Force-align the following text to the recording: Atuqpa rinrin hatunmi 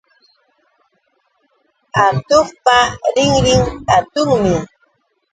Atuqpa 2.05 2.77
rinrin 3.15 3.63
hatunmi 3.91 4.55